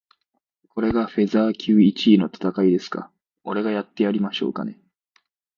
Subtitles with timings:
[0.69, 3.11] これがフェザー級一位の戦いですか？
[3.43, 4.79] 俺がやってやりましょうかね。